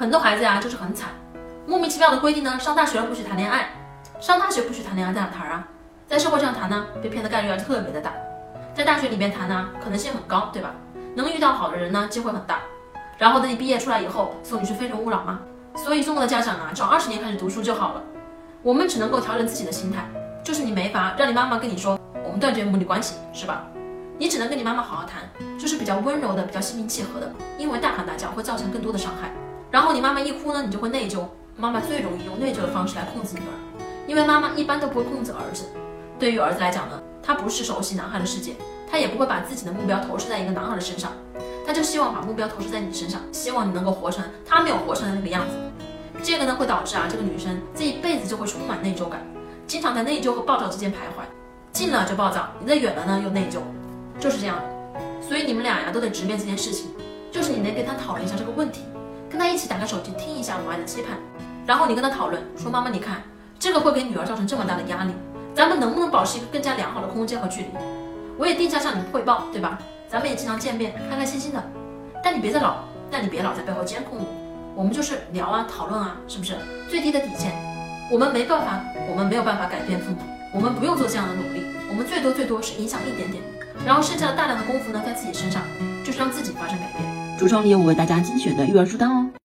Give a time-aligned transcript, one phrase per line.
[0.00, 1.10] 很多孩子呀就是很惨，
[1.66, 3.68] 莫名其妙的规定呢，上大学了不许谈恋爱，
[4.18, 5.68] 上大学不许谈恋爱在哪谈啊？
[6.08, 8.10] 在社会上谈呢，被骗的概率啊特别的大，
[8.74, 10.70] 在大学里面谈呢，可能性很高，对吧？
[11.14, 12.60] 能遇到好的人呢，机会很大。
[13.18, 15.40] 然后等你毕业出来以后，送你去非诚勿扰吗？
[15.76, 18.02] 所以中国的家长啊，找二十年开始读书就好了。
[18.62, 20.08] 我们只能够调整自己的心态，
[20.42, 23.66] 就是你没法让你妈妈跟你说我们断绝母女关系，是吧？
[24.16, 25.28] 你只能跟你妈妈好好谈，
[25.58, 29.30] 就是比较温柔的，比较心平气和的，因为大喊大叫会造成更多的伤害。
[29.70, 31.24] 然后你妈妈一哭呢，你就会内疚。
[31.56, 35.64] 妈妈最容易用内疚的方式来控制女儿，因为妈妈一般都不会控制儿子。
[36.18, 38.54] 对于儿子来讲呢，他不是熟悉男孩的世界，
[38.90, 41.12] 他也不会把自己的目标投射在一个男孩的身上，
[41.66, 45.54] 他就希望把目标投射在你身上，希望你能够活成他没有活成的那个样子。
[46.22, 49.20] 这个呢会导致啊，这个女生这一辈子就会充满内疚感，
[49.66, 51.24] 经常在内疚和暴躁之间徘徊，
[51.72, 53.60] 近了就暴躁，离得远了呢又内疚，
[54.18, 54.58] 就是这样。
[55.20, 56.90] 所以你们俩呀都得直面这件事情，
[57.30, 58.80] 就是你得跟他讨论一下这个问题。
[59.40, 61.16] 跟他一起打开手机听一下母爱的期盼，
[61.66, 63.22] 然后你跟他讨论说：“妈妈，你看
[63.58, 65.14] 这个会给女儿造成这么大的压力，
[65.54, 67.68] 咱们能不能保持一个更加良好的空间和距离？
[68.36, 69.78] 我也定下向你汇报，对吧？
[70.10, 71.70] 咱们也经常见面，开开心心的。
[72.22, 74.26] 但你别再老，但你别老在背后监控我。
[74.76, 76.54] 我们就是聊啊，讨论啊，是不是？
[76.90, 77.54] 最低的底线，
[78.12, 80.18] 我们没办法，我们没有办法改变父母，
[80.52, 83.42] 我们不用做这样的努力，我们最多最多是影响一点点，
[83.86, 85.62] 然后剩下的大量的功夫呢，在自己身上，
[86.04, 87.08] 就是让自己发生改变。
[87.38, 89.29] 橱窗里有我为大家精选的育儿书单哦。